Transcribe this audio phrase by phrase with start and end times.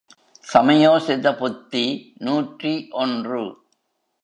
[0.45, 1.83] சமயோசித புத்தி
[2.21, 3.43] நூற்றி ஒன்று.